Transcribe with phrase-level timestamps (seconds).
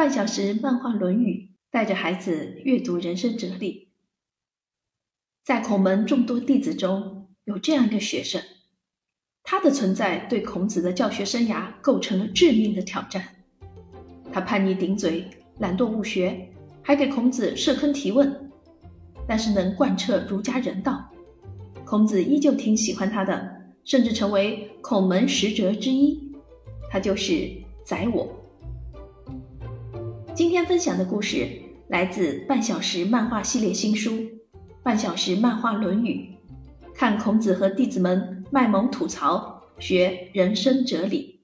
[0.00, 3.90] 半小时漫画《论语》，带着孩子阅读人生哲理。
[5.44, 8.40] 在孔门众多弟子中，有这样一个学生，
[9.42, 13.22] 他的存在对孔子的教学生涯构成了致命的挑战。
[14.32, 15.22] 他叛逆顶嘴，
[15.58, 16.48] 懒惰误学，
[16.80, 18.50] 还给孔子设坑提问，
[19.28, 21.12] 但是能贯彻儒家人道，
[21.84, 23.54] 孔子依旧挺喜欢他的，
[23.84, 26.32] 甚至成为孔门十哲之一。
[26.90, 27.50] 他就是
[27.84, 28.39] 宰我。
[30.32, 34.12] 今天分享的故事来自半小时漫画系列新书
[34.82, 36.30] 《半小时漫画论语》，
[36.94, 41.40] 看孔子和弟子们卖萌吐槽，学人生哲理。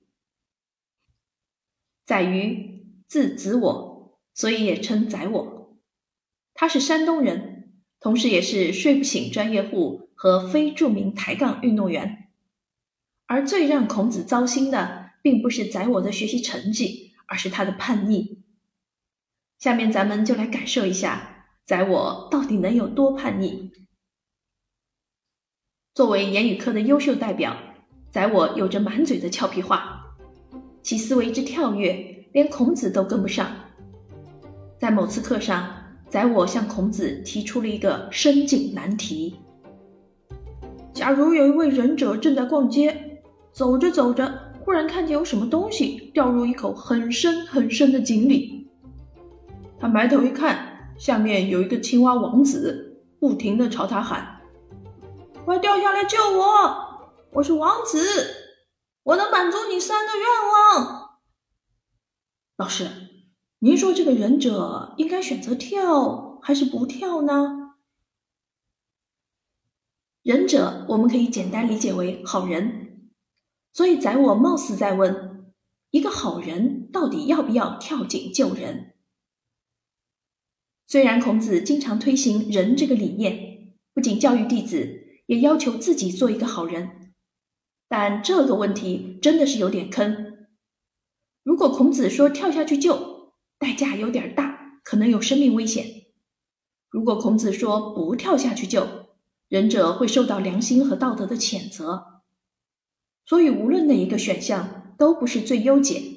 [2.06, 5.77] 宰予字子我，所以也称宰我。
[6.55, 12.28] 他是山东人，同时也是睡不醒专业户和非著名抬杠运动员。
[13.27, 18.45] 而最让孔子糟心的，并不是宰我的学习成绩，而是他的叛逆。
[19.66, 23.72] 下面咱们就来感受一下，宰我到底能有多叛逆。
[25.92, 27.56] 作为言语课的优秀代表，
[28.12, 30.06] 宰我有着满嘴的俏皮话，
[30.84, 33.50] 其思维之跳跃，连孔子都跟不上。
[34.78, 35.69] 在某次课上，
[36.09, 39.34] 宰我向孔子提出了一个深井难题：
[40.92, 48.56] 假如有一位忍者正在逛街，走着走着，忽然看见有什么东西掉入一口很深很深的井里。
[49.78, 54.41] 他埋头一看，下面有一个青蛙王子，不停的朝他喊
[55.44, 57.12] ：“快掉下来救我！
[57.32, 58.00] 我是王子，
[59.02, 61.20] 我能满足你三个愿望。”
[62.56, 62.88] 老师，
[63.58, 67.74] 您说这个忍者应该选择跳还是不跳呢？
[70.22, 73.10] 忍者我们可以简单理解为好人，
[73.74, 75.52] 所以宰我貌似在问：
[75.91, 78.95] 一个好人到底要不要跳井救人？
[80.89, 87.12] 虽然孔子经常推行仁这个理念，不仅教育弟子，也要求自己做一个好人，
[87.88, 90.47] 但这个问题真的是有点坑。
[91.43, 95.84] 如果孔子说跳下去救，代价有点大，可能有生命危险；
[96.89, 98.87] 如果孔子说不跳下去救，
[99.49, 102.22] 仁者会受到良心和道德的谴责。
[103.25, 106.16] 所以，无论哪一个选项都不是最优解。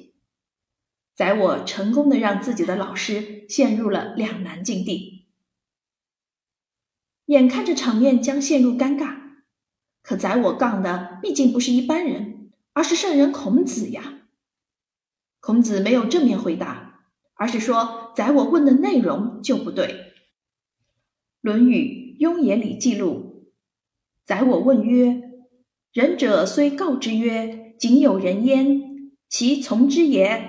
[1.20, 5.26] 宰我成功的让自己的老师陷入了两难境地，
[7.26, 9.18] 眼看着场面将陷入尴尬，
[10.02, 14.22] 可宰我杠的毕竟不是一般人，而是圣人孔子呀。
[15.40, 17.02] 孔子没有正面回答，
[17.34, 19.86] 而是说宰我问的内容就不对。
[21.42, 23.52] 《论语雍也》里记录，
[24.24, 25.20] 宰我问曰
[25.92, 28.80] ：“仁者虽告之曰：‘仅有人焉’，
[29.28, 30.46] 其从之也？”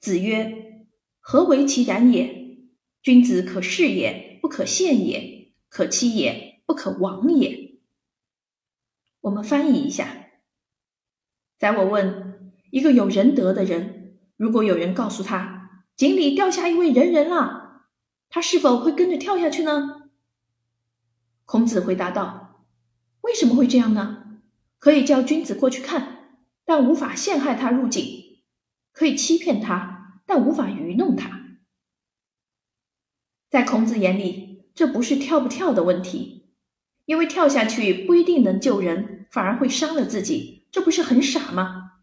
[0.00, 0.84] 子曰
[1.20, 2.58] ：“何为其然也？
[3.02, 7.78] 君子可视也，不可陷也；可欺也，不可亡也。”
[9.22, 10.28] 我们翻译一下：
[11.58, 17.86] 在我问一个有仁德的人，如果有人告诉他井里掉下一位仁人了，
[18.28, 20.10] 他是否会跟着跳下去呢？
[21.44, 22.66] 孔子回答道
[23.22, 24.40] ：“为什么会这样呢？
[24.78, 28.25] 可以叫君子过去看，但无法陷害他入井；
[28.96, 29.92] 可以欺骗他。”
[30.28, 31.60] 但无法愚弄他。
[33.48, 36.48] 在孔子眼里，这不是跳不跳的问题，
[37.04, 42.00] 因为跳下去不一定能救人，反而会伤了自己，这不是很傻吗？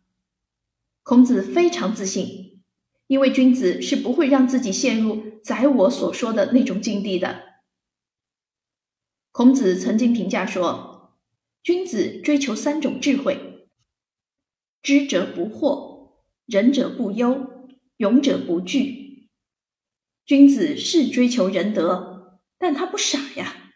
[1.04, 2.64] 孔子非常自信，
[3.08, 7.60] 因为君子是不会让自己陷入宰我所说的那种境地的。
[9.34, 11.18] 孔子曾经评价说
[11.62, 13.68] ：“君子追求三种智慧，
[14.82, 15.93] 知者不惑，
[16.46, 17.50] 仁者不忧。”
[17.98, 19.30] 勇者不惧，
[20.26, 23.72] 君子是追求仁德，但他不傻呀。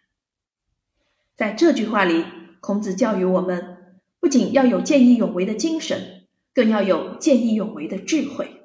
[1.36, 2.26] 在这句话里，
[2.60, 8.64] 孔子教育我们，不仅要有见义勇为的精神，更要有见义勇为的智慧。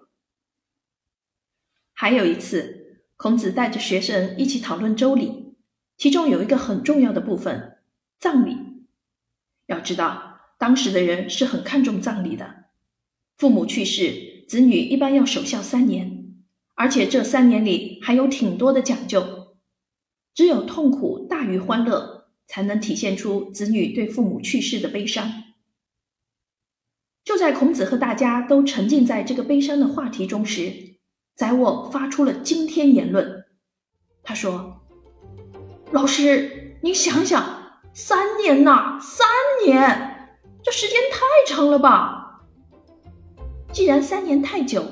[1.92, 5.54] 还有一次，孔子带着学生一起讨论周礼，
[5.98, 7.78] 其中有一个很重要的部分——
[8.18, 8.56] 葬礼。
[9.66, 12.64] 要知道，当时的人是很看重葬礼的，
[13.42, 14.44] 父母去世。
[14.46, 16.36] 子女一般要守孝三年，
[16.76, 19.56] 而且这三年里还有挺多的讲究。
[20.32, 25.28] 只有痛苦大于欢乐，才能体现出子女对父母去世的悲伤。
[27.24, 30.98] 就在孔子和大家都沉浸在这个悲伤的话题中时，
[31.34, 33.46] 宰我发出了惊天言论。
[34.22, 34.82] 他说
[35.90, 39.26] ：“老师，您想想，三年呐，三
[39.66, 42.20] 年，这时间太长了吧？”
[43.72, 44.84] 既然三年太久，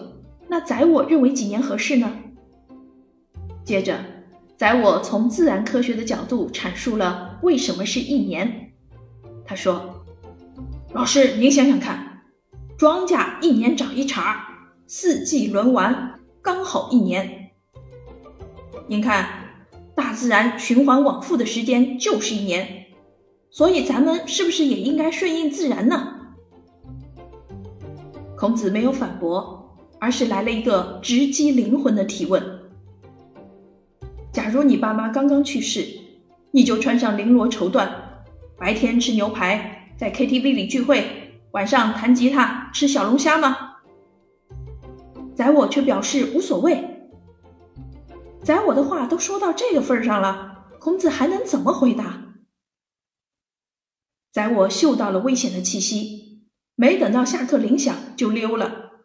[0.49, 2.19] 那宰我认为几年合适呢？
[3.63, 4.01] 接着，
[4.57, 8.73] 宰我从自然科学的角度阐述了为什么是一年。
[9.45, 10.03] 他说
[10.95, 12.23] ：“老师，您想想看，
[12.79, 14.47] 庄稼一年长一茬，
[14.87, 17.51] 四季轮完，刚好一年。
[18.89, 19.29] 您看，
[19.95, 22.87] 大自然循环往复的时间就是一年，
[23.51, 26.17] 所以咱们是不是也应该顺应自然呢？”
[28.41, 32.43] 孔子没有反驳，而是来了一个直击灵魂的提问：
[34.33, 35.87] 假如你爸妈刚刚去世，
[36.51, 37.87] 你就穿上绫罗绸缎，
[38.57, 43.77] 白天吃牛排，在 KTV 里聚会，晚上弹吉他吃小龙虾吗？
[45.37, 47.11] 宰我却表示无所谓。
[48.43, 52.37] 宰我的话都说到这个份上了，孔子还能怎么回答？
[54.33, 56.30] 宰我嗅到了危险的气息。
[56.81, 59.05] 没等到下课铃响就溜了，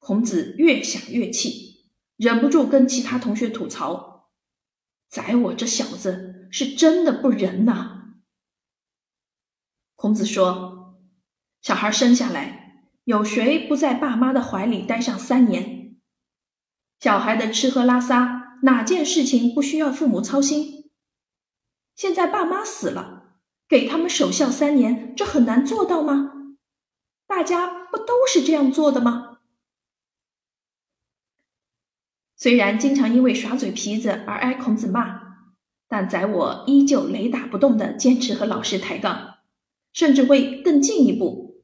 [0.00, 4.32] 孔子越想越气，忍不住跟其他同学吐槽
[5.08, 8.16] ：“宰我这小子是真的不仁呐！”
[9.94, 10.98] 孔子说
[11.62, 16.00] ：“小孩生下来，有谁不在爸妈的怀里待上三年？
[16.98, 20.90] 小孩的吃喝拉撒，哪件事情不需要父母操心？
[21.94, 26.32] 现在爸妈死了，给他们守孝三年，这很难做到吗？”
[27.28, 29.38] 大家不都是这样做的吗？
[32.34, 35.20] 虽然经常因为耍嘴皮子而挨孔子骂，
[35.86, 39.40] 但宰我依旧雷打不动的坚持和老师抬杠，
[39.92, 41.62] 甚至会更进一步，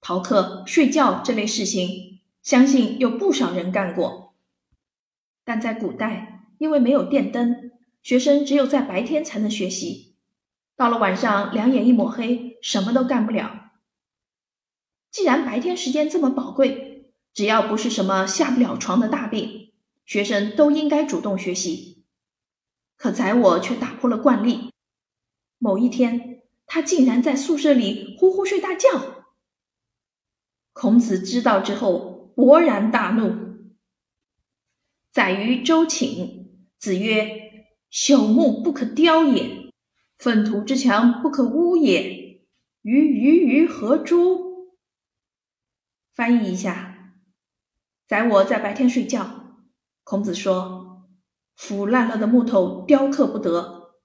[0.00, 4.34] 逃课、睡觉这类事情，相信有不少人干过。
[5.44, 7.70] 但在古代，因为没有电灯，
[8.02, 10.16] 学生只有在白天才能学习，
[10.74, 13.63] 到了晚上两眼一抹黑，什么都干不了。
[15.14, 19.72] 既然白天时间这么宝贵，只要不是什么下不了床的大病，
[20.04, 22.02] 学生都应该主动学习。
[22.96, 24.72] 可宰我却打破了惯例。
[25.58, 29.28] 某一天，他竟然在宿舍里呼呼睡大觉。
[30.72, 33.70] 孔子知道之后，勃然大怒。
[35.12, 37.52] 宰于周寝，子曰
[37.88, 39.70] ：“朽木不可雕也，
[40.18, 42.40] 粪土之墙不可污也。
[42.82, 44.42] 于鱼于何诸？”
[46.14, 47.12] 翻译一下，
[48.06, 49.56] 宰我在白天睡觉。
[50.04, 51.08] 孔子说
[51.56, 53.96] ：“腐烂了的木头雕刻不得，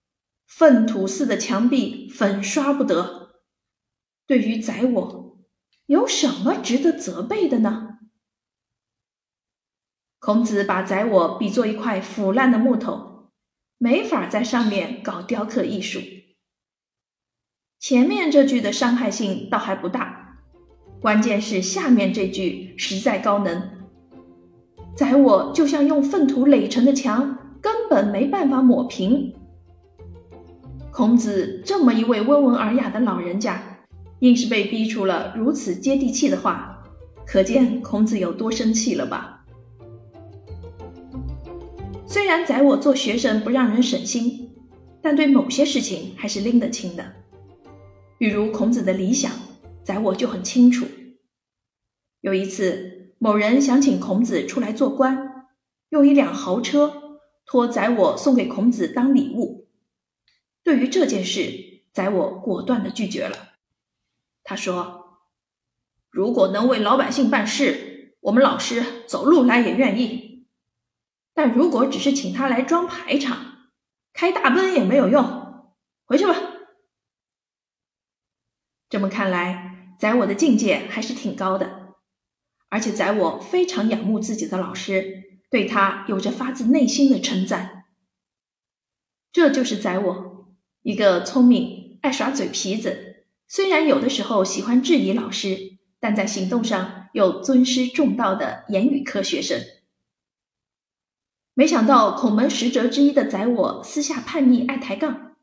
[0.48, 3.44] 粪土似的墙壁粉刷不得。
[4.26, 5.46] 对于宰我，
[5.86, 8.00] 有什么值得责备的呢？”
[10.18, 13.32] 孔子把宰我比作一块腐烂的木头，
[13.78, 16.00] 没法在上面搞雕刻艺术。
[17.78, 20.19] 前面这句的伤害性倒还不大。
[21.02, 23.62] 关键是下面这句实在高能，
[24.94, 29.34] 宰我就像用粪土垒成的墙，根本没办法抹平。
[30.92, 33.64] 孔子这么一位温文尔雅的老人家，
[34.20, 36.84] 硬是被逼出了如此接地气的话，
[37.26, 39.46] 可见孔子有多生气了吧？
[42.06, 44.50] 虽然宰我做学生不让人省心，
[45.02, 47.06] 但对某些事情还是拎得清的，
[48.18, 49.32] 比如孔子的理想。
[49.84, 50.88] 宰我就很清楚。
[52.22, 55.48] 有一次，某人想请孔子出来做官，
[55.90, 59.68] 用一辆豪车托宰我送给孔子当礼物。
[60.64, 63.54] 对于这件事，宰我果断的拒绝了。
[64.44, 65.22] 他说
[66.12, 70.46] ：“如果能为老百姓办事，我们老师走路来也愿意；
[71.34, 73.70] 但如果只是请他来装排场，
[74.12, 75.74] 开大奔也没有用。
[76.06, 76.36] 回去吧。”
[78.90, 79.69] 这么看来。
[80.00, 81.96] 宰我的境界还是挺高的，
[82.70, 87.84] 而且宰我非常仰慕自己的老师，对他有着发自内心的称赞。
[89.34, 99.60] 这就是宰我，一个聪明、爱耍嘴皮子，虽然有的时候喜欢质疑老师，但在行动上又尊师重道的言语科学生。
[101.54, 105.36] 没想到孔门十哲之一的宰我私下叛逆、爱抬杠，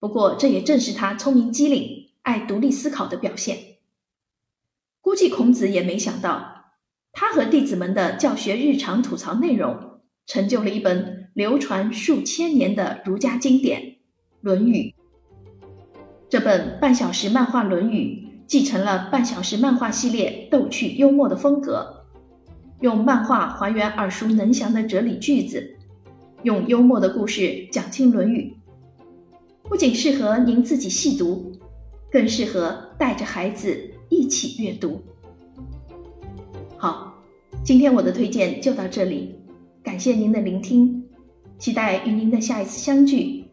[0.00, 2.05] 不过这也正是他聪明机灵。
[2.26, 3.56] 爱独立思考的表现，
[5.00, 6.72] 估计孔子也没想到，
[7.12, 13.80] 他和弟子们的教学日常吐槽内容，成就了一本流传数千年的儒家经典
[14.40, 14.92] 《论语》。
[16.28, 22.06] 这本半小时漫画《论语》继承了半小时漫画系列逗趣幽默的风格，
[22.80, 25.76] 用漫画还原耳熟能详的哲理句子，
[26.42, 28.52] 用幽默的故事讲清《论语》，
[29.68, 31.52] 不仅适合您自己细读。
[32.16, 35.02] 更适合带着孩子一起阅读。
[36.78, 37.14] 好，
[37.62, 39.38] 今天我的推荐就到这里，
[39.82, 41.04] 感谢您的聆听，
[41.58, 43.44] 期待与您的下一次相聚，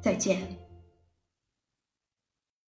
[0.00, 0.63] 再见。